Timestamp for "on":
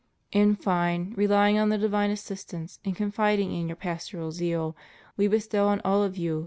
1.59-1.69, 5.67-5.79